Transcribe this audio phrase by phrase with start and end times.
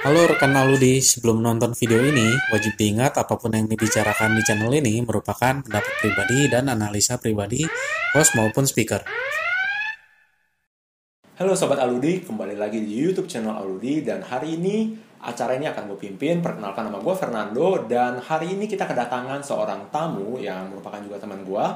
[0.00, 4.72] Halo rekan Aludi, sebelum nonton video ini, wajib diingat apa pun yang dibicarakan di channel
[4.72, 7.68] ini merupakan pendapat pribadi dan analisa pribadi
[8.16, 9.04] host maupun speaker.
[11.36, 15.92] Halo Sobat Aludi, kembali lagi di YouTube channel Aludi dan hari ini acara ini akan
[15.92, 16.40] gue pimpin.
[16.40, 21.44] Perkenalkan nama gue Fernando dan hari ini kita kedatangan seorang tamu yang merupakan juga teman
[21.44, 21.66] gue,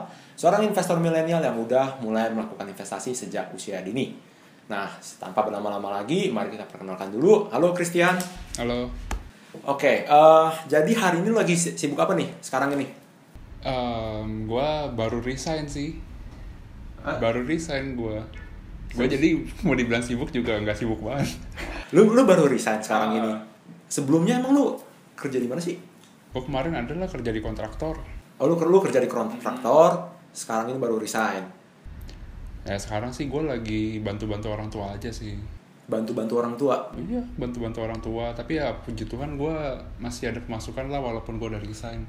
[0.41, 4.33] seorang investor milenial yang udah mulai melakukan investasi sejak usia dini.
[4.65, 4.89] Nah,
[5.21, 7.53] tanpa berlama-lama lagi, mari kita perkenalkan dulu.
[7.53, 8.17] Halo Christian.
[8.57, 8.89] Halo.
[9.69, 12.87] Oke, eh, jadi hari ini lagi si- sibuk apa nih sekarang ini?
[13.63, 15.95] Um, gua baru resign sih.
[17.01, 18.25] Baru resign gua.
[18.91, 21.39] Gua jadi mau dibilang sibuk juga nggak sibuk banget.
[21.93, 23.19] Lu lu baru resign sekarang Ah.
[23.21, 23.33] ini.
[23.87, 24.67] Sebelumnya emang lu
[25.15, 25.77] kerja di mana sih?
[26.35, 27.95] Gua kemarin adalah kerja di kontraktor.
[28.35, 29.93] Oh, lu, lu kerja di kontraktor,
[30.35, 31.47] sekarang ini baru resign.
[32.65, 35.37] Ya sekarang sih gua lagi bantu-bantu orang tua aja sih.
[35.85, 36.81] Bantu-bantu orang tua.
[36.97, 38.33] Iya, bantu-bantu orang tua.
[38.33, 42.01] Tapi ya puji Tuhan gua masih ada pemasukan lah walaupun gua udah resign.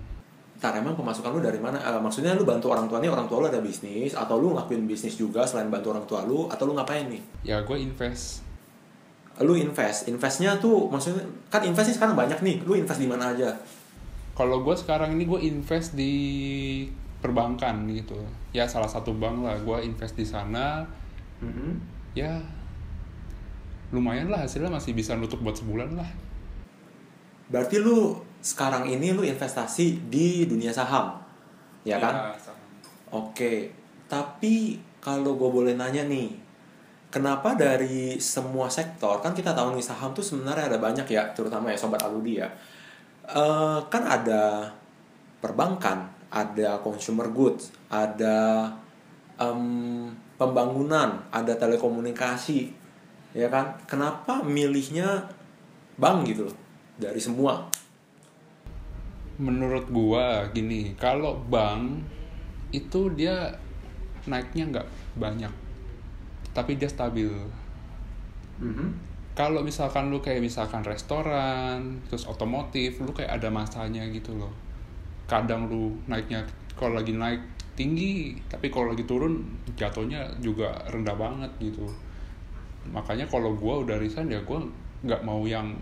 [0.55, 1.75] Ntar emang pemasukan lu dari mana?
[1.75, 4.87] Eh, maksudnya lu bantu orang tua nih, orang tua lu ada bisnis Atau lu ngakuin
[4.87, 7.19] bisnis juga selain bantu orang tua lu Atau lu ngapain nih?
[7.43, 8.39] Ya gua invest.
[9.43, 13.35] Lu invest, investnya tuh maksudnya Kan invest nih sekarang banyak nih, lu invest di mana
[13.35, 13.51] aja?
[14.31, 16.15] Kalau gua sekarang ini gua invest di
[17.25, 18.15] perbankan gitu.
[18.53, 19.57] Ya salah satu bank lah.
[19.65, 20.85] Gua invest di sana.
[22.15, 22.31] ya
[23.91, 26.09] lumayan lah hasilnya masih bisa nutup buat sebulan lah
[27.51, 31.25] Berarti lu sekarang ini lu investasi di dunia saham
[31.85, 32.33] Ya kan?
[33.13, 33.69] Oke,
[34.09, 36.33] tapi kalau gue boleh nanya nih,
[37.13, 41.69] kenapa dari semua sektor kan kita tahu nih saham tuh sebenarnya ada banyak ya, terutama
[41.69, 42.49] ya sobat Aludi ya.
[43.29, 44.65] Eh, kan ada
[45.37, 48.67] perbankan, ada consumer goods, ada
[49.39, 52.75] em, pembangunan, ada telekomunikasi,
[53.31, 53.79] ya kan?
[53.87, 55.23] Kenapa milihnya
[55.95, 56.57] bank gitu loh
[56.99, 57.71] dari semua?
[59.35, 62.07] menurut gua gini kalau bank
[62.71, 63.51] itu dia
[64.27, 64.87] naiknya nggak
[65.19, 65.51] banyak
[66.55, 67.31] tapi dia stabil
[69.35, 74.51] kalau misalkan lu kayak misalkan restoran terus otomotif lu kayak ada masanya gitu loh
[75.25, 76.45] kadang lu naiknya
[76.77, 77.41] kalau lagi naik
[77.75, 79.41] tinggi tapi kalau lagi turun
[79.75, 81.85] jatuhnya juga rendah banget gitu
[82.93, 84.61] makanya kalau gua udah resign ya gua
[85.03, 85.73] nggak mau yang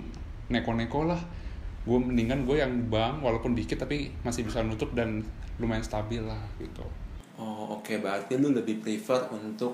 [0.50, 1.20] neko-neko lah
[1.84, 5.20] gue mendingan gue yang bank walaupun dikit tapi masih bisa nutup dan
[5.60, 6.84] lumayan stabil lah gitu
[7.34, 9.74] Oh oke berarti lu lebih prefer untuk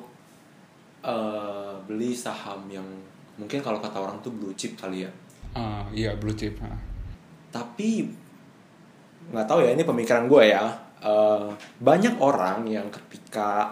[1.04, 2.88] eh, beli saham yang
[3.36, 5.12] mungkin kalau kata orang tuh blue chip kali ya.
[5.56, 6.80] Ah, iya blue chip ah.
[7.52, 8.08] Tapi
[9.30, 10.66] nggak tahu ya ini pemikiran gue ya.
[11.00, 13.72] Eh, banyak orang yang ketika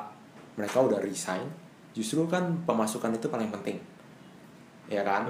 [0.56, 1.44] mereka udah resign,
[1.92, 3.78] justru kan pemasukan itu paling penting,
[4.88, 5.28] ya kan?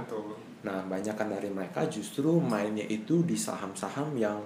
[0.61, 4.39] Nah banyak kan dari mereka justru mainnya itu di saham-saham yang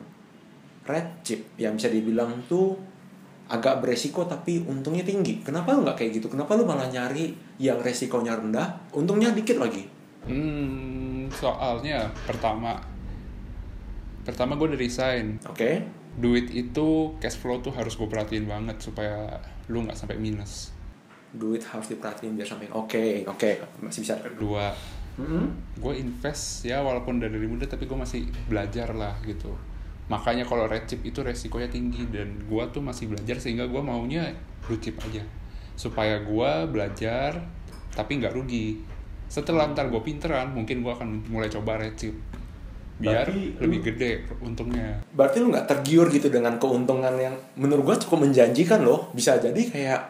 [0.87, 2.73] red chip, yang bisa dibilang tuh
[3.51, 5.43] agak beresiko tapi untungnya tinggi.
[5.43, 6.31] Kenapa lu nggak kayak gitu?
[6.31, 9.85] Kenapa lu malah nyari yang resikonya rendah, untungnya dikit lagi?
[10.23, 12.79] Hmm, soalnya pertama
[14.23, 15.41] pertama gue udah resign.
[15.47, 16.01] Oke?
[16.19, 19.39] duit itu cash flow tuh harus gue perhatiin banget supaya
[19.71, 20.75] lu nggak sampai minus.
[21.31, 24.19] Duit harus diperhatiin biar sampai oke, oke, masih bisa.
[24.19, 24.75] kedua
[25.11, 25.47] Mm-mm.
[25.75, 29.55] gue invest ya walaupun dari muda tapi gue masih belajar lah gitu.
[30.11, 34.35] Makanya kalau red chip itu resikonya tinggi dan gue tuh masih belajar sehingga gue maunya
[34.67, 35.23] blue chip aja.
[35.79, 37.39] Supaya gue belajar
[37.95, 38.83] tapi nggak rugi.
[39.31, 42.15] Setelah ntar gue pinteran mungkin gue akan mulai coba red chip
[43.01, 47.83] biar Berarti lebih lu- gede untungnya Berarti lu nggak tergiur gitu dengan keuntungan yang menurut
[47.83, 49.09] gua cukup menjanjikan loh.
[49.11, 50.01] Bisa jadi kayak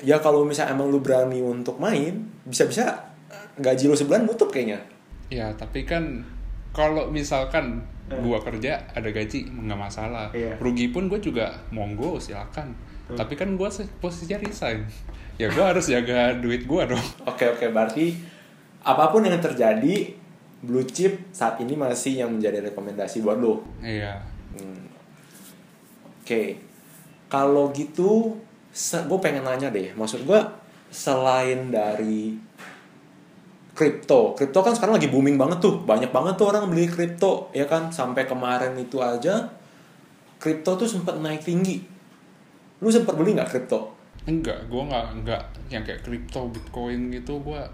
[0.00, 2.86] ya kalau misalnya emang lu berani untuk main, bisa-bisa
[3.56, 4.78] gaji lu sebulan nutup kayaknya.
[5.28, 6.22] ya tapi kan
[6.70, 8.18] kalau misalkan Eh.
[8.18, 10.54] gua kerja ada gaji nggak masalah Iya.
[10.56, 12.74] rugi pun gue juga monggo silakan
[13.10, 14.82] tapi kan gua se- posisinya resign
[15.36, 18.10] ya gua harus jaga duit gua dong Oke oke berarti
[18.82, 20.10] apa pun yang terjadi
[20.60, 23.64] blue chip saat ini masih yang menjadi rekomendasi buat lo.
[23.80, 24.20] iya
[24.50, 24.82] Hmm.
[26.26, 26.58] Oke,
[27.30, 28.34] kalau gitu,
[28.74, 29.94] gue pengen nanya deh.
[29.94, 30.40] Maksud gue,
[30.90, 32.34] selain dari
[33.78, 37.70] kripto, kripto kan sekarang lagi booming banget tuh, banyak banget tuh orang beli kripto, ya
[37.70, 37.94] kan?
[37.94, 39.54] Sampai kemarin itu aja,
[40.42, 41.86] kripto tuh sempat naik tinggi.
[42.82, 44.00] Lu sempat beli nggak kripto?
[44.28, 45.42] enggak gua nggak nggak
[45.72, 47.64] yang kayak crypto bitcoin gitu gua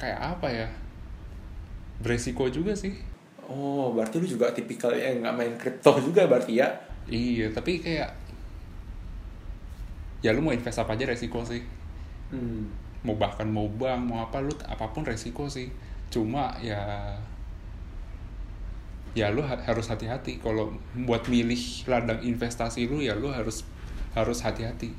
[0.00, 0.66] kayak apa ya
[2.00, 2.94] beresiko juga sih.
[3.52, 6.68] Oh, berarti lu juga tipikal yang nggak main kripto juga berarti ya?
[7.10, 8.14] iya tapi kayak
[10.22, 11.60] ya lu mau invest apa aja resiko sih.
[12.32, 12.64] Hmm.
[13.02, 15.68] mau bahkan mau bank mau apa lu apa pun resiko sih.
[16.08, 16.78] Cuma ya
[19.12, 20.38] ya lu ha- harus hati-hati.
[20.38, 21.58] Kalau buat milih
[21.90, 23.66] ladang investasi lu ya lu harus
[24.14, 24.94] harus hati-hati.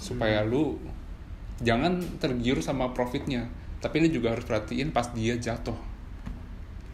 [0.00, 0.80] Supaya lu
[1.60, 3.44] jangan tergiur sama profitnya.
[3.84, 5.76] Tapi lu juga harus perhatiin pas dia jatuh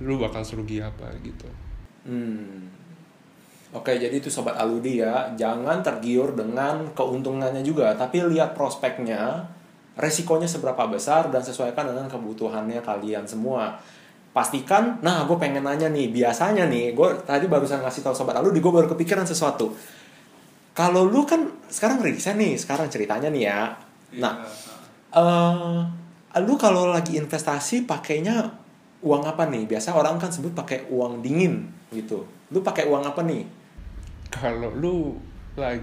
[0.01, 1.49] lu bakal serugi apa gitu
[2.01, 2.65] Hmm.
[3.71, 9.47] Oke, jadi itu sobat Aludi ya, jangan tergiur dengan keuntungannya juga, tapi lihat prospeknya,
[9.95, 13.79] resikonya seberapa besar dan sesuaikan dengan kebutuhannya kalian semua.
[14.35, 18.59] Pastikan, nah gue pengen nanya nih, biasanya nih, gue tadi barusan ngasih tahu sobat Aludi,
[18.59, 19.71] gue baru kepikiran sesuatu.
[20.75, 23.71] Kalau lu kan sekarang resign nih, sekarang ceritanya nih ya.
[24.19, 24.35] Nah,
[25.15, 25.79] eh
[26.43, 28.60] lu kalau lagi investasi pakainya
[29.01, 29.65] uang apa nih?
[29.67, 32.23] Biasa orang kan sebut pakai uang dingin gitu.
[32.49, 33.45] Lu pakai uang apa nih?
[34.31, 35.19] kalau lu
[35.55, 35.83] lagi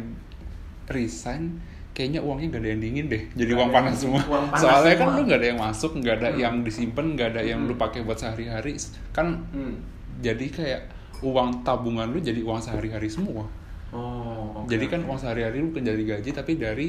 [0.88, 1.60] resign
[1.92, 5.04] kayaknya uangnya gak ada yang dingin deh jadi uang panas semua uang panas soalnya kan
[5.04, 5.18] semua.
[5.18, 6.40] lu nggak ada yang masuk nggak ada Hmm.
[6.40, 7.81] yang disimpan nggak ada yang lu Hmm.
[7.81, 8.78] pakai buat sehari-hari
[9.12, 9.75] kan Hmm.
[10.18, 10.81] jadi kayak
[11.19, 13.44] uang tabungan lu jadi uang sehari-hari semua
[13.90, 14.64] Oh.
[14.64, 15.08] oke, jadi kan oke.
[15.10, 16.88] uang sehari-hari lu bukan dari gaji tapi dari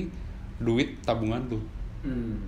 [0.59, 1.59] duit tabungan lu
[1.99, 2.39] Hmm.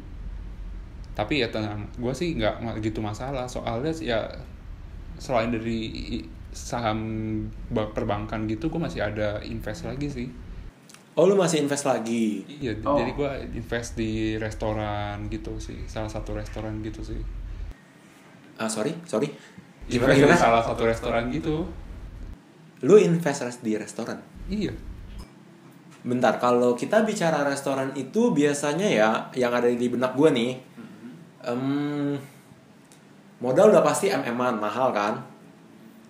[1.20, 4.24] Tapi ya tenang gue sih nggak gitu masalah soalnya ya
[5.20, 6.16] selain dari
[6.50, 6.98] saham
[7.68, 10.28] ba- perbankan gitu gue masih ada invest lagi sih
[11.12, 12.40] Oh, lu masih invest lagi?
[12.48, 12.96] iya Oh.
[12.96, 17.20] jadi gue invest di restoran gitu sih salah satu restoran gitu sih
[18.56, 19.28] Ah, sorry, sorry.
[19.90, 21.68] invest di salah satu restoran gitu
[22.80, 24.16] Lu invest di restoran?
[24.48, 24.72] iya
[26.00, 30.50] Bentar, kalau kita bicara restoran itu biasanya ya yang ada di benak gue nih,
[31.44, 32.16] em,
[33.40, 35.14] modal udah pasti MM-an mahal kan?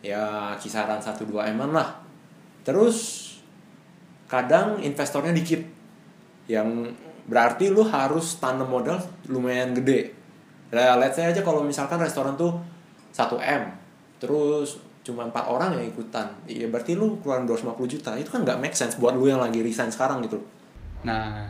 [0.00, 2.00] Ya kisaran 1-2 M-an lah.
[2.64, 3.28] Terus
[4.30, 5.60] kadang investornya dikit,
[6.50, 6.86] yang
[7.30, 8.98] berarti lu harus tanam modal
[9.30, 10.10] lumayan gede.
[10.74, 12.58] Nah, let's say aja kalau misalkan restoran tuh
[13.14, 13.62] 1 M,
[14.22, 18.14] terus cuma empat orang yang ikutan, iya berarti lu keluarin 250 juta.
[18.14, 20.38] Itu kan nggak make sense buat lu yang lagi resign sekarang gitu.
[21.00, 21.48] nah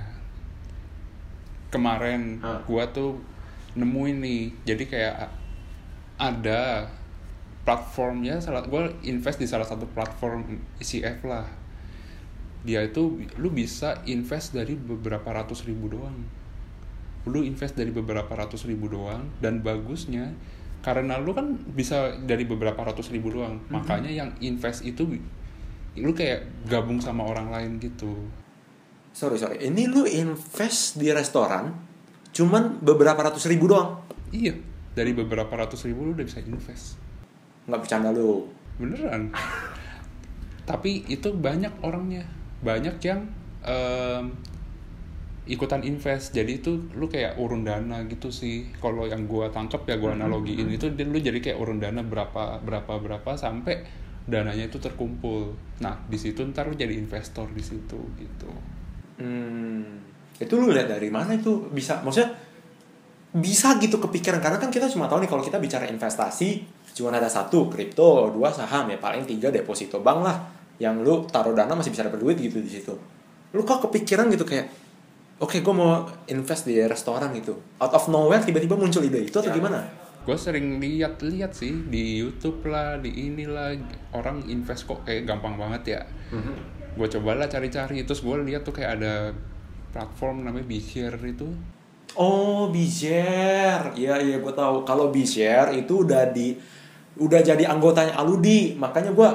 [1.75, 2.63] kemarin Hah.
[2.63, 3.19] gua tuh
[3.77, 4.43] nemuin nih.
[4.67, 5.31] Jadi kayak
[6.21, 6.91] ada
[7.65, 11.47] platformnya salah gua invest di salah satu platform ECF lah.
[12.67, 16.17] Dia itu lu bisa invest dari beberapa ratus ribu doang.
[17.29, 20.33] Lu invest dari beberapa ratus ribu doang dan bagusnya
[20.81, 23.61] karena lu kan bisa dari beberapa ratus ribu doang.
[23.69, 25.05] Makanya yang invest itu
[25.97, 28.29] lu kayak gabung sama orang lain gitu.
[29.11, 31.75] Sorry sorry, ini lu invest di restoran,
[32.31, 33.99] cuman beberapa ratus ribu doang.
[34.31, 34.55] Iya,
[34.95, 36.99] dari beberapa ratus ribu lu udah bisa invest.
[37.67, 38.47] Nggak bercanda lu.
[38.79, 39.31] Beneran.
[40.71, 42.23] Tapi itu banyak orangnya.
[42.63, 43.27] Banyak yang
[43.67, 44.31] em,
[45.47, 46.31] ikutan invest.
[46.31, 48.71] Jadi itu lu kayak urun dana gitu sih.
[48.79, 52.63] Kalau yang gua tangkep ya gua analogiin itu dia- lu jadi kayak urun dana berapa
[52.63, 53.83] berapa berapa sampai
[54.31, 55.59] dananya itu terkumpul.
[55.83, 58.51] Nah, di situ ntar lu jadi investor di situ gitu.
[59.19, 59.99] Hmm,
[60.41, 62.01] itu lu lihat dari mana itu bisa?
[62.01, 62.33] Maksudnya
[63.31, 66.67] bisa gitu kepikiran karena kan kita cuma tahu nih kalau kita bicara investasi
[66.99, 70.37] cuma ada satu kripto, dua saham ya paling tiga deposito bank lah
[70.83, 72.97] yang lu taruh dana masih bisa dapat duit gitu di situ.
[73.55, 74.67] Lu kok kepikiran gitu kayak
[75.41, 79.51] oke gue mau invest di restoran gitu out of nowhere tiba-tiba muncul ide itu atau
[79.51, 79.81] gimana?
[80.21, 83.73] gue sering lihat-lihat sih di YouTube lah di inilah
[84.13, 86.01] orang invest kok kayak gampang banget ya
[86.93, 89.33] gue cobalah cari-cari terus gue lihat tuh kayak ada
[89.91, 91.49] platform namanya Bshare itu
[92.11, 93.95] Oh, Bshare.
[93.95, 94.83] Iya, iya gue tahu.
[94.83, 96.59] Kalau Bshare itu udah di
[97.17, 98.75] udah jadi anggotanya Aludi.
[98.75, 99.29] Makanya gue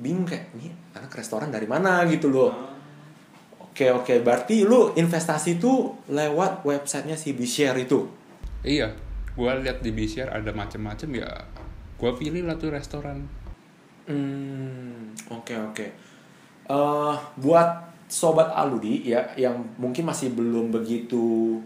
[0.00, 2.52] bingung kayak, ini anak restoran dari mana gitu loh.
[3.64, 4.20] Oke, oke.
[4.20, 8.04] Berarti lu investasi itu lewat websitenya si Bshare itu.
[8.60, 8.92] iya
[9.32, 11.30] gue lihat di Bshare ada macem-macem ya
[11.96, 13.24] gue pilih lah tuh restoran
[14.04, 15.86] Hmm, oke oke.
[16.66, 17.68] Eh, buat
[18.10, 21.56] sobat Aludi ya yang mungkin masih belum begitu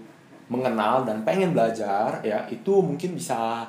[0.52, 3.64] mengenal dan pengen belajar ya itu mungkin bisa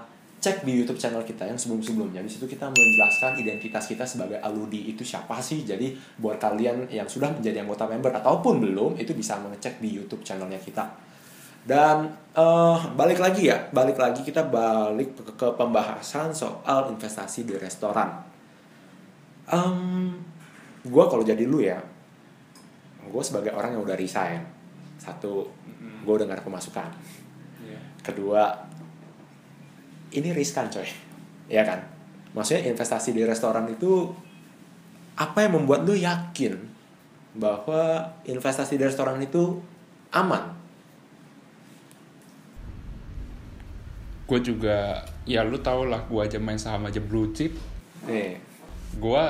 [0.45, 2.21] cek di YouTube channel kita yang sebelum-sebelumnya.
[2.21, 5.65] Di situ kita menjelaskan identitas kita sebagai Aludi itu siapa sih.
[5.65, 10.21] Jadi buat kalian yang sudah menjadi anggota member ataupun belum itu bisa mengecek di YouTube
[10.21, 10.85] channelnya kita.
[11.65, 17.57] Dan eh, balik lagi ya, balik lagi kita balik ke, ke pembahasan soal investasi di
[17.57, 18.21] restoran.
[19.49, 20.13] Um,
[20.85, 21.81] gue kalau jadi lu ya,
[23.09, 24.41] gue sebagai orang yang udah resign,
[24.97, 25.47] satu,
[26.03, 26.89] gue udah gak ada pemasukan.
[28.05, 28.53] Kedua,
[30.13, 30.85] ini riskan coy,
[31.49, 31.81] ya kan?
[32.37, 34.11] Maksudnya investasi di restoran itu
[35.15, 36.59] apa yang membuat lu yakin
[37.35, 39.57] bahwa investasi di restoran itu
[40.11, 40.55] aman?
[44.25, 47.53] gue juga ya lu tau lah gue aja main saham aja blue chip
[48.09, 48.41] nih
[48.97, 49.25] gue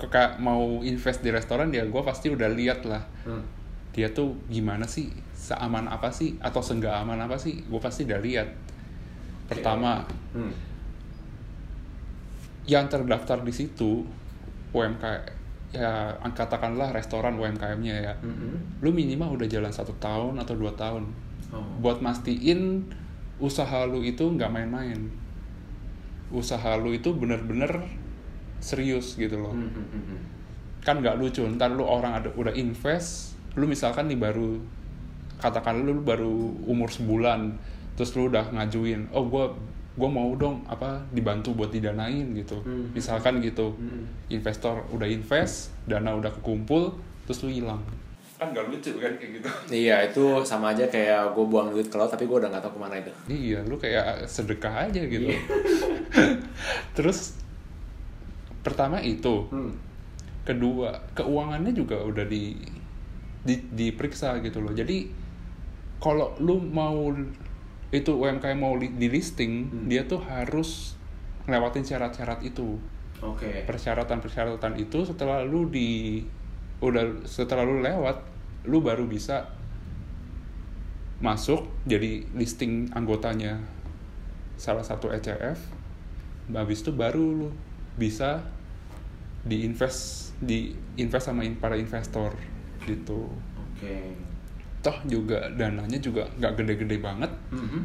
[0.00, 3.04] keka mau invest di restoran ya gue pasti udah lihat lah.
[3.22, 3.44] Hmm.
[3.90, 5.10] dia tuh gimana sih?
[5.34, 6.38] Seaman apa sih?
[6.38, 7.58] Atau seenggak aman apa sih?
[7.66, 8.48] Gue pasti udah lihat.
[9.50, 10.54] Pertama Hmm.
[12.64, 14.06] yang terdaftar di situ
[14.70, 15.02] UMK
[15.70, 18.14] ya katakanlah restoran UMKM-nya ya.
[18.22, 18.82] Mm-mm.
[18.82, 21.06] lu minimal udah jalan satu tahun atau dua tahun.
[21.50, 21.58] Oh.
[21.82, 22.86] buat mastiin
[23.42, 25.10] usaha lu itu nggak main-main.
[26.30, 27.82] Usaha lu itu bener-bener
[28.60, 30.20] serius gitu loh Hmm, hmm, hmm, hmm.
[30.80, 34.60] kan nggak lucu ntar lu orang ada udah invest lu misalkan nih baru
[35.36, 36.30] katakan lu, lu baru
[36.64, 37.56] umur sebulan
[37.92, 39.52] terus lu udah ngajuin oh gua
[39.92, 42.88] gua mau dong apa dibantu buat didanain gitu Hmm.
[42.90, 44.04] misalkan gitu Hmm.
[44.28, 47.80] investor udah invest dana udah kekumpul terus lu hilang
[48.36, 51.96] kan nggak lucu kan kayak gitu Iya itu sama aja kayak gue buang duit ke
[51.96, 53.12] laut tapi gue udah nggak tahu ke mana itu.
[53.28, 55.36] iya lu kayak sedekah aja gitu Iya.
[56.96, 57.36] terus
[58.60, 59.72] pertama itu Hmm.
[60.44, 62.56] kedua keuangannya juga udah di,
[63.40, 65.08] di diperiksa gitu loh jadi
[66.00, 67.12] kalau lu mau
[67.90, 69.86] itu UMKM mau li- di listing Hmm.
[69.88, 70.94] dia tuh harus
[71.44, 72.76] ngelewatin syarat-syarat itu
[73.20, 73.64] Oke.
[73.64, 76.20] persyaratan-persyaratan itu setelah lu di
[76.80, 78.16] udah setelah lu lewat
[78.64, 79.44] lu baru bisa
[81.20, 83.60] masuk jadi listing anggotanya
[84.56, 85.60] salah satu ECF
[86.50, 87.48] habis itu baru lu
[88.00, 88.40] bisa
[89.44, 92.32] diinvest di invest sama para investor
[92.88, 93.28] gitu
[93.76, 94.16] Oke.
[94.80, 97.82] toh juga dananya juga nggak gede-gede banget Mhm.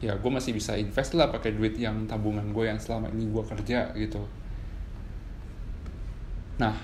[0.00, 3.44] ya gue masih bisa invest lah pakai duit yang tabungan gue yang selama ini gue
[3.44, 4.24] kerja gitu
[6.58, 6.74] nah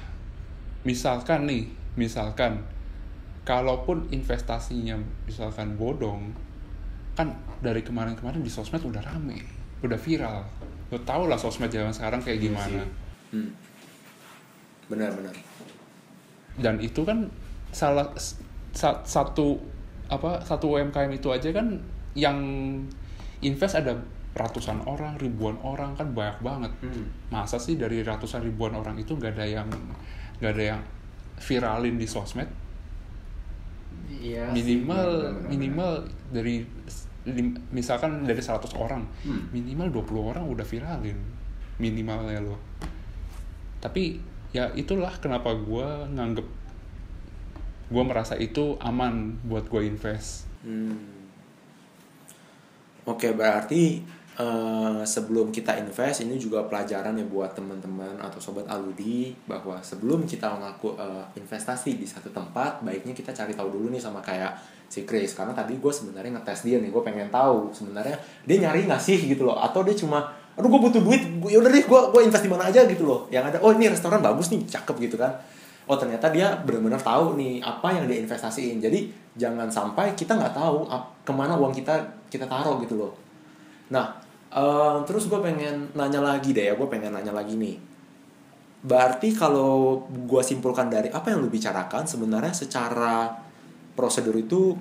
[0.85, 1.65] misalkan nih
[1.97, 2.61] misalkan
[3.45, 6.33] kalaupun investasinya misalkan bodong
[7.15, 9.41] kan dari kemarin-kemarin di sosmed udah rame
[9.81, 10.43] udah viral
[10.95, 12.83] lo tau lah sosmed zaman sekarang kayak Iya gimana.
[13.31, 13.51] Hmm.
[14.87, 15.35] Benar-benar.
[16.55, 17.27] dan itu kan
[17.69, 18.07] salah
[18.71, 19.59] sa- satu
[20.07, 21.75] apa satu UMKM itu aja kan
[22.15, 22.39] yang
[23.41, 23.99] invest ada
[24.33, 27.11] ratusan orang ribuan orang kan banyak banget Hmm.
[27.29, 29.67] masa sih dari ratusan ribuan orang itu nggak ada yang
[30.39, 30.81] nggak ada yang
[31.41, 32.47] viralin di sosmed
[34.15, 34.47] Iya.
[34.49, 35.51] minimal sih, benar-benar.
[35.51, 35.93] minimal
[36.31, 36.57] dari
[37.71, 39.49] misalkan dari 100 orang Hmm.
[39.51, 41.17] minimal 20 orang udah viralin
[41.77, 42.61] minimalnya loh
[43.81, 44.21] tapi
[44.53, 46.47] ya itulah kenapa gue nganggep
[47.85, 50.97] gue merasa itu aman buat gue invest Hmm.
[53.05, 54.01] Oke, berarti
[54.35, 60.27] eh, sebelum kita invest ini juga pelajaran ya buat teman-teman atau sobat Aludi bahwa sebelum
[60.27, 64.59] kita mengaku eh, investasi di satu tempat, baiknya kita cari tahu dulu nih sama kayak
[64.91, 65.35] si Chris.
[65.35, 68.15] Karena tadi gue sebenarnya ngetes dia nih, gue pengen tahu sebenarnya
[68.47, 70.23] dia nyari nggak sih gitu loh, atau dia cuma
[70.55, 73.27] aduh gue butuh duit, gue yaudah deh gue gue invest di mana aja gitu loh,
[73.27, 75.35] yang ada oh ini restoran bagus nih, cakep gitu kan,
[75.91, 78.79] oh ternyata dia benar-benar tahu nih apa yang dia investasiin.
[78.79, 80.87] Jadi jangan sampai kita nggak tahu
[81.27, 81.99] ke mana uang kita
[82.31, 83.11] kita taruh gitu loh.
[83.91, 84.15] Nah
[84.55, 87.77] eh, terus gue pengen nanya lagi deh ya gue pengen nanya lagi nih
[88.85, 93.33] berarti kalau gue simpulkan dari apa yang lu bicarakan sebenarnya secara
[93.97, 94.77] prosedur itu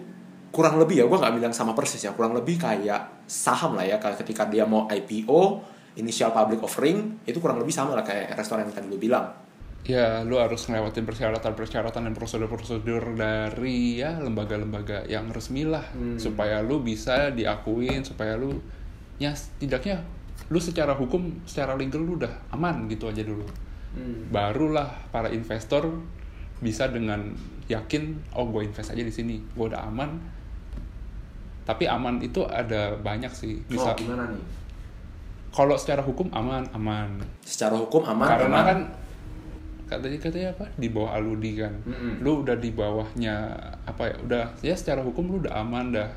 [0.52, 3.98] kurang lebih ya gue nggak bilang sama persis ya kurang lebih kayak saham lah ya
[3.98, 5.64] kayak ketika dia mau IPO
[5.96, 9.32] initial public offering itu kurang lebih sama lah kayak restoran yang tadi lu bilang
[9.88, 16.20] ya lu harus ngelewatin persyaratan-persyaratan dan prosedur-prosedur dari ya lembaga-lembaga yang resmi lah Hmm.
[16.20, 18.60] supaya lu bisa diakuin supaya lu
[19.24, 20.04] ya setidaknya
[20.52, 23.48] lu secara hukum secara legal lu udah aman gitu aja dulu.
[24.28, 25.88] Barulah para investor
[26.60, 27.32] bisa dengan
[27.72, 30.20] yakin oh gue invest aja di sini gue udah aman.
[31.64, 33.64] Tapi aman itu ada banyak sih.
[33.72, 34.44] Bisa oh gimana nih?
[35.54, 37.24] Kalau secara hukum aman aman.
[37.48, 38.68] Secara hukum aman karena aman.
[38.68, 38.80] kan
[39.88, 40.66] katanya katanya apa?
[40.76, 41.72] Di bawah aludi kan.
[41.88, 42.20] Mm-mm.
[42.20, 43.56] lu udah di bawahnya
[43.88, 46.10] apa ya udah ya secara hukum lu udah aman dah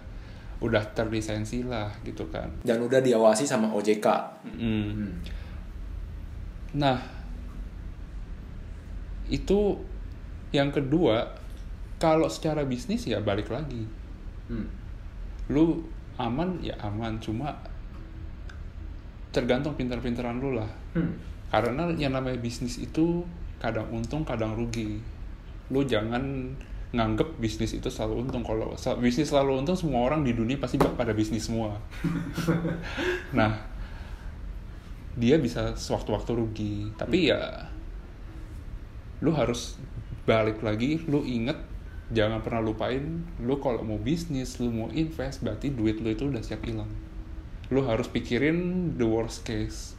[0.60, 2.48] udah terlisensi lah gitu kan.
[2.64, 4.06] Dan udah diawasi sama OJK
[4.56, 5.10] Mm.
[6.76, 6.98] nah
[9.26, 9.74] itu
[10.54, 11.24] yang kedua
[11.96, 13.84] kalau secara bisnis ya balik lagi.
[14.46, 14.68] Hmm.
[15.50, 15.82] lu
[16.18, 17.18] aman ya aman.
[17.18, 17.50] Cuma
[19.34, 20.68] tergantung pintar-pintaran lu lah.
[20.96, 21.12] Hmm.
[21.46, 23.22] karena yang namanya bisnis itu
[23.62, 24.98] kadang untung kadang rugi.
[25.72, 26.22] Lu jangan
[26.94, 28.46] nganggep bisnis itu selalu untung.
[28.46, 31.74] Kalau bisnis selalu untung semua orang di dunia pasti pada bisnis semua.
[33.38, 33.58] Nah
[35.16, 36.76] dia bisa sewaktu-waktu rugi.
[36.94, 37.66] Tapi ya
[39.24, 39.80] lu harus
[40.28, 41.56] balik lagi lu inget
[42.12, 46.44] jangan pernah lupain lu kalau mau bisnis lu mau invest berarti duit lu itu udah
[46.44, 46.90] siap hilang.
[47.72, 49.98] Lu harus pikirin the worst case.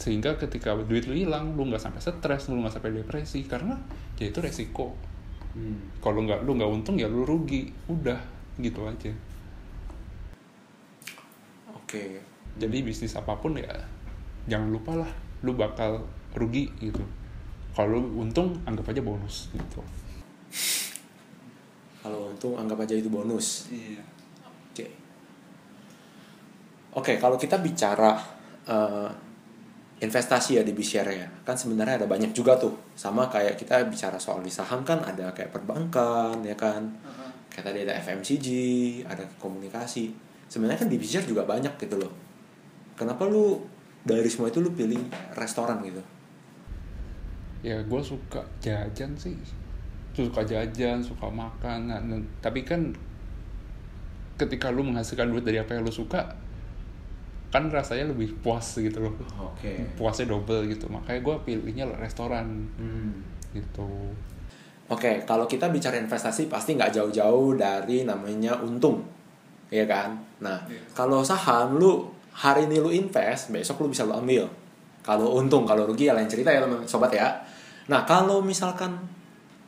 [0.00, 3.78] Sehingga ketika duit lu hilang lu nggak sampai stres lu nggak sampai depresi karena
[4.18, 5.09] ya itu resiko
[5.56, 6.02] hmm.
[6.02, 7.70] kalau nggak lu nggak untung ya lu rugi.
[7.88, 8.18] Udah
[8.60, 9.12] gitu aja.
[11.72, 12.22] Oke.
[12.60, 13.70] Jadi bisnis apa pun ya
[14.50, 15.10] jangan lupa lah
[15.46, 16.02] lu bakal
[16.36, 17.02] rugi gitu.
[17.72, 19.80] Kalau lu untung anggap aja bonus gitu.
[22.00, 23.70] Kalau untung anggap aja itu bonus.
[23.70, 24.02] Iya.
[24.70, 24.86] Oke.
[26.94, 28.18] Oke kalau kita bicara
[28.66, 29.29] eh,
[30.00, 32.72] investasi ya di B-share ya kan sebenarnya ada banyak juga tuh.
[32.96, 36.88] Sama kayak kita bicara soal di saham kan ada kayak perbankan ya kan?
[37.52, 38.46] Kayak tadi ada FMCG
[39.04, 40.08] ada komunikasi.
[40.48, 42.10] Sebenarnya kan di B-share juga banyak gitu loh.
[42.96, 43.60] Kenapa lu
[44.00, 45.00] dari semua itu lu pilih
[45.36, 46.00] restoran gitu?
[47.60, 49.36] Ya gue suka jajan sih.
[50.16, 52.88] Suka jajan suka makan nah, dan- tapi kan
[54.40, 56.24] ketika lu menghasilkan duit dari apa yang lu suka
[57.50, 63.10] kan rasanya lebih puas gitu loh oke puasnya double gitu makanya gue pilihnya restoran Hmm.
[63.52, 63.86] gitu
[64.90, 68.98] Oke, kalau kita bicara investasi pasti nggak jauh-jauh dari namanya untung,
[69.70, 70.18] ya kan?
[70.42, 70.82] Nah, Iya.
[70.90, 74.50] kalau saham lu hari ini lu invest, besok lu bisa lu ambil.
[75.06, 77.38] Kalau untung, kalau rugi ya lain cerita ya teman sobat ya.
[77.86, 78.98] Nah, kalau misalkan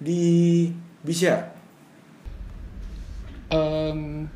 [0.03, 0.67] di
[1.07, 1.55] B-share,
[3.47, 4.27] Em,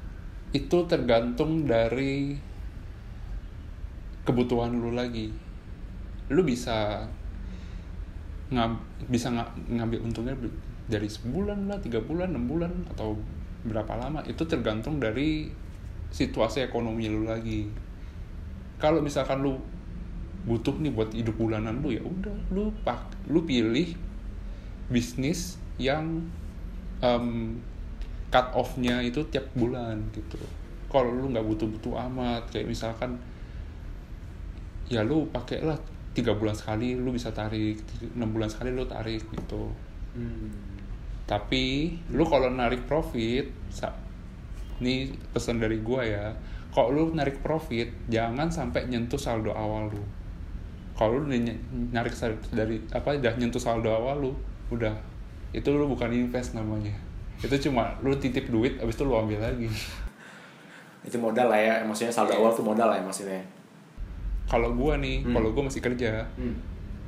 [0.53, 2.39] itu tergantung dari
[4.27, 5.31] kebutuhan lu lagi.
[6.29, 7.07] Lu bisa
[8.51, 10.35] ngam, bisa nga- ngambil untungnya
[10.87, 13.19] dari sebulan lah tiga bulan enam bulan atau
[13.67, 15.51] berapa lama itu tergantung dari
[16.11, 17.67] situasi ekonomi lu lagi.
[18.79, 19.59] Kalau misalkan lu
[20.47, 23.99] butuh nih buat hidup bulanan lu ya udah lu pak lu pilih
[24.87, 26.23] bisnis yang
[27.03, 27.59] em,
[28.31, 30.39] cut off-nya itu tiap bulan gitu.
[30.87, 33.19] Kalau lu nggak butuh-butuh amat kayak misalkan
[34.87, 35.79] ya lu pakai lah
[36.17, 37.77] tiga bulan sekali lu bisa tarik
[38.17, 39.69] enam bulan sekali lu tarik gitu.
[41.27, 43.51] Tapi lu kalau narik profit
[44.81, 46.33] ini pesan dari gua ya
[46.73, 50.05] kalau lu narik profit jangan sampai nyentuh saldo awal lu.
[50.97, 51.29] Kalau lu
[51.93, 52.17] narik
[52.53, 54.33] dari apa udah nyentuh saldo awal lu
[54.73, 54.93] udah
[55.53, 56.93] itu lu bukan invest namanya.
[57.43, 59.69] Itu cuma lu titip duit abis itu lu ambil lagi.
[61.05, 63.41] Itu modal lah ya, maksudnya saldo awal tuh modal lah ya maksudnya.
[64.47, 65.35] Kalau gua nih Hmm.
[65.35, 66.27] kalau gua masih kerja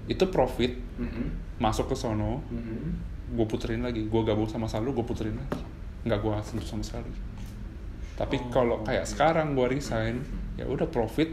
[0.06, 1.58] itu profit Mhm.
[1.58, 3.06] masuk ke sono Mhm.
[3.28, 5.60] gue puterin lagi gue gabung sama saldo gue puterin lagi
[6.02, 7.12] nggak gue sentuh sama sekali
[8.16, 10.24] tapi Oh, kalau kayak sekarang gue resign
[10.56, 11.28] ya udah profit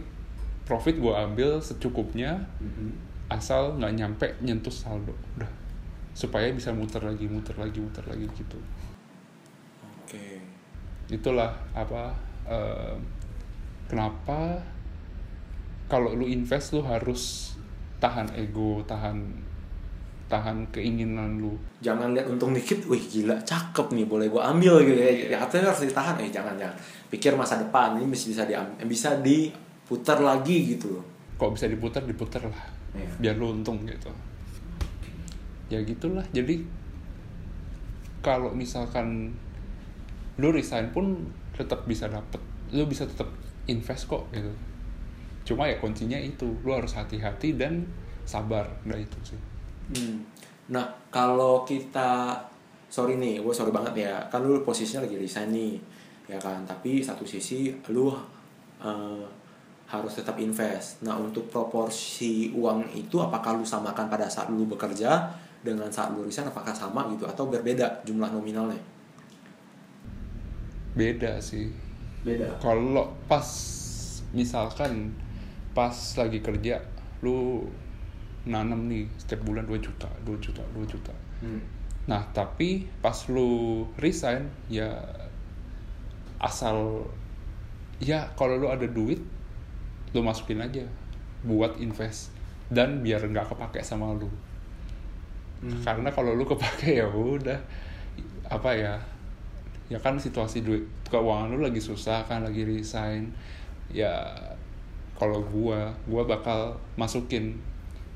[0.68, 2.92] profit gue ambil secukupnya Mhm.
[3.32, 5.48] asal nggak nyampe nyentuh saldo udah
[6.12, 8.60] supaya bisa muter lagi muter lagi muter lagi gitu
[10.04, 10.44] Oke.
[11.08, 12.12] itulah apa
[12.44, 12.96] eh,
[13.88, 14.60] kenapa
[15.86, 17.54] kalau lu invest lu harus
[18.02, 19.22] tahan ego tahan
[20.26, 21.54] tahan keinginan lu
[21.86, 25.30] jangan lihat untung dikit, wih gila, cakep nih, boleh gue ambil gitu ya.
[25.30, 26.74] Ya katanya harus ditahan, eh jangan jangan.
[27.14, 31.06] Pikir masa depan ini bisa bisa diam, bisa diputar lagi gitu loh.
[31.38, 33.12] kok bisa diputar diputar lah Iya.
[33.20, 34.08] biar lu untung gitu
[35.68, 36.64] ya gitulah jadi
[38.24, 39.36] kalau misalkan
[40.40, 42.40] lu resign pun tetap bisa dapet
[42.72, 43.28] lu bisa tetap
[43.68, 44.52] invest kok gitu
[45.46, 47.86] cuma ya kuncinya itu lu harus hati-hati dan
[48.26, 49.40] sabar nah itu sih
[49.86, 50.18] Hmm.
[50.74, 50.82] Nah
[51.14, 52.34] kalau kita
[52.90, 55.78] sorry nih, gue sorry banget ya, kan lu posisinya lagi resign nih,
[56.26, 56.66] ya kan.
[56.66, 58.10] Tapi satu sisi lu
[58.82, 59.26] eh,
[59.86, 61.06] harus tetap invest.
[61.06, 65.30] Nah untuk proporsi uang itu apakah lu samakan pada saat lu bekerja
[65.62, 68.82] dengan saat lu resign apakah sama gitu atau berbeda jumlah nominalnya?
[70.96, 71.68] beda sih
[72.24, 72.48] Beda.
[72.64, 73.44] kalau pas
[74.32, 75.12] misalkan
[75.76, 76.80] pas lagi kerja
[77.22, 77.68] lu
[78.48, 81.60] nanam nih setiap bulan 2 juta 2 juta 2 juta Hmm.
[82.06, 84.94] Nah, tapi pas lu resign ya
[86.38, 87.10] asal
[87.98, 89.18] ya kalau lu ada duit
[90.14, 90.86] lu masukin aja
[91.44, 92.32] buat invest
[92.70, 94.30] dan biar nggak kepake sama lu.
[95.66, 95.82] Hmm.
[95.82, 97.60] Karena kalau lu kepake ya udah
[98.48, 98.96] apa ya?
[99.86, 103.34] Ya kan situasi duit keuangan lu lagi susah kan lagi resign.
[103.90, 104.34] Ya
[105.16, 107.56] kalau gua gua bakal masukin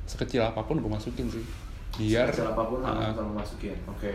[0.04, 1.44] sekecil apa pun gua masukin sih.
[1.96, 3.76] Biar Sekecil apa pun Ah, harus masukin.
[3.88, 4.14] Oke.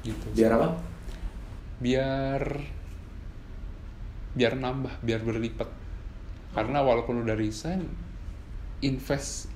[0.00, 0.26] gitu.
[0.32, 0.68] Biar apa?
[1.78, 2.42] biar
[4.34, 5.70] biar nambah biar berlipat
[6.50, 7.86] karena walaupun udah resign
[8.82, 9.46] invest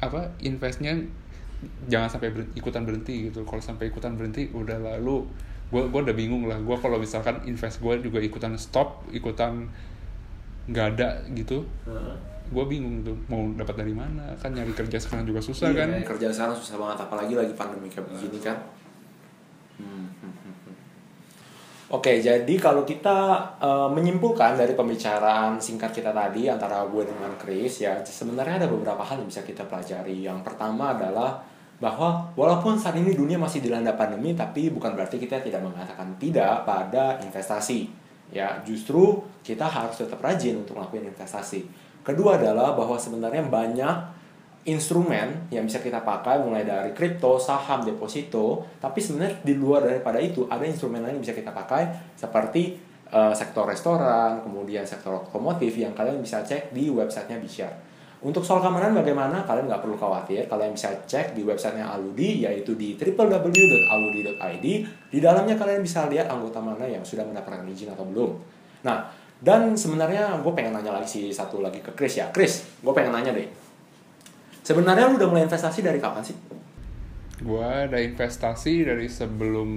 [0.00, 0.96] apa investnya
[1.88, 5.24] jangan sampai ber- ikutan berhenti gitu kalau sampai ikutan berhenti udah lalu
[5.68, 9.68] gue gua udah bingung lah gue kalau misalkan invest gue juga ikutan stop ikutan
[10.66, 12.16] nggak ada gitu Heeh.
[12.46, 15.90] gue bingung tuh mau dapat dari mana kan nyari kerja sekarang juga susah Iya, kan
[16.02, 18.58] kerja sekarang susah banget apalagi lagi pandemi kayak begini kan
[19.76, 20.76] Hmm, hmm, hmm, hmm.
[21.92, 27.84] Oke, jadi kalau kita eh, menyimpulkan dari pembicaraan singkat kita tadi antara gue dengan Chris
[27.84, 30.24] ya, sebenarnya ada beberapa hal yang bisa kita pelajari.
[30.24, 31.44] Yang pertama adalah
[31.76, 36.64] bahwa walaupun saat ini dunia masih dilanda pandemi, tapi bukan berarti kita tidak mengatakan tidak
[36.64, 38.05] pada investasi.
[38.34, 41.66] Ya, justru kita harus tetap rajin untuk melakukan investasi.
[42.02, 43.96] Kedua adalah bahwa sebenarnya banyak
[44.66, 50.18] instrumen yang bisa kita pakai mulai dari kripto, saham, deposito, tapi sebenarnya di luar daripada
[50.18, 51.86] itu ada instrumen lain yang bisa kita pakai
[52.18, 52.74] seperti
[53.06, 57.78] eh, sektor restoran, kemudian sektor otomotif yang kalian bisa cek di websitenya Bishare.
[58.16, 62.72] Untuk soal keamanan bagaimana kalian nggak perlu khawatir, kalian bisa cek di websitenya Aludi yaitu
[62.72, 64.66] di www.aludi.id.
[65.12, 68.30] Di dalamnya kalian bisa lihat anggota mana yang sudah mendapatkan izin atau belum.
[68.82, 69.04] Nah,
[69.36, 72.32] dan sebenarnya gue pengen nanya lagi sih satu lagi ke Chris ya.
[72.32, 73.46] Chris, gue pengen nanya deh.
[74.62, 76.36] Sebenarnya lu udah mulai investasi dari kapan sih?
[77.36, 79.68] gue ada investasi dari sebelum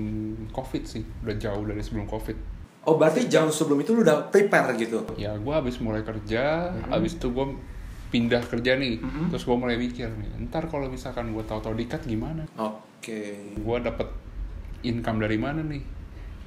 [0.56, 2.40] covid sih udah jauh dari sebelum covid
[2.88, 5.04] Oh berarti jauh sebelum itu lu udah prepare gitu?
[5.20, 6.88] ya gue habis mulai kerja Mhm.
[6.88, 7.46] habis itu gue
[8.10, 9.30] pindah kerja nih Mhm.
[9.30, 13.54] terus gue mulai mikir nih ntar kalau misalkan gue tahu-tahu dikat gimana Oke.
[13.54, 14.10] gue dapet
[14.82, 15.84] income dari mana nih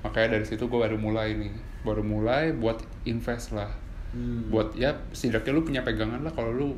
[0.00, 3.70] makanya dari situ gue baru mulai nih baru mulai buat invest lah
[4.10, 4.48] Hmm.
[4.48, 6.76] buat ya setidaknya lu punya pegangan lah kalau lu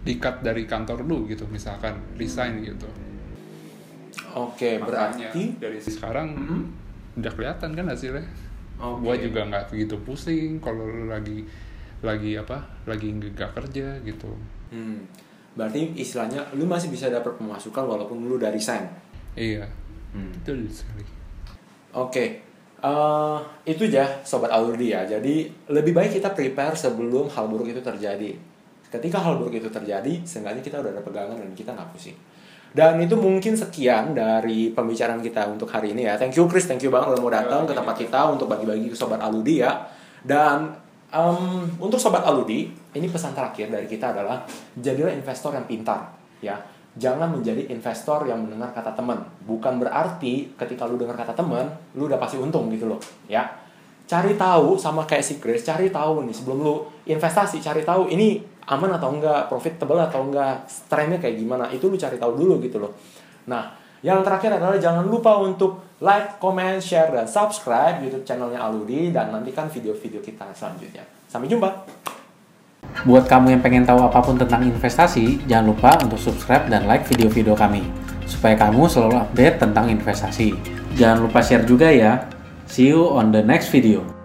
[0.00, 2.84] dikat dari kantor lu gitu misalkan resign gitu
[4.30, 4.86] Oke, Makanya
[5.26, 6.60] berarti dari sekarang Mhm.
[7.16, 8.26] udah kelihatan kan hasilnya
[8.76, 9.00] Oke.
[9.02, 11.44] Gua juga nggak begitu pusing kalau lu lagi
[12.00, 14.30] lagi apa lagi nggak kerja gitu
[14.70, 15.02] Hmm.
[15.58, 18.86] Berarti istilahnya lu masih bisa dapat pemasukan walaupun lu udah resign.
[19.34, 19.66] iya
[20.14, 20.30] Hmm.
[20.30, 21.02] betul sekali
[21.90, 22.38] Oke,
[22.78, 25.02] eh, itu aja sobat Aludi ya.
[25.02, 28.30] Jadi lebih baik kita prepare sebelum hal buruk itu terjadi.
[28.86, 32.14] Ketika hal buruk itu terjadi, seenggaknya kita udah ada pegangan dan kita nggak pusing.
[32.70, 36.14] Dan itu mungkin sekian dari pembicaraan kita untuk hari ini ya.
[36.14, 38.94] Thank you Chris, thank you banget udah mau datang ke tempat kita untuk bagi-bagi ke
[38.94, 39.74] sobat Aludi ya.
[40.22, 40.70] Dan
[41.10, 44.42] em, untuk sobat Aludi, ini pesan terakhir dari kita adalah
[44.78, 46.10] jadilah investor yang pintar
[46.42, 46.56] ya.
[46.90, 49.22] Jangan menjadi investor yang mendengar kata teman.
[49.46, 52.98] Bukan berarti ketika lu dengar kata teman, lu udah pasti untung gitu loh,
[53.30, 53.46] ya.
[54.10, 58.42] Cari tahu sama kayak si Chris, cari tahu nih sebelum lu investasi, cari tahu ini
[58.66, 61.70] aman atau enggak, profitable atau enggak, trennya kayak gimana.
[61.70, 62.90] Itu lu cari tahu dulu gitu loh.
[63.46, 63.70] Nah,
[64.00, 69.28] yang terakhir adalah jangan lupa untuk like, comment, share, dan subscribe YouTube channelnya Aludi dan
[69.32, 71.04] nantikan video-video kita selanjutnya.
[71.28, 71.68] Sampai jumpa.
[73.04, 77.04] Buat kamu yang pengen tahu apa pun tentang investasi, jangan lupa untuk subscribe dan like
[77.06, 77.84] video-video kami,
[78.24, 80.56] supaya kamu selalu update tentang investasi.
[80.96, 82.24] Jangan lupa share juga ya.
[82.66, 84.19] See you on the next video.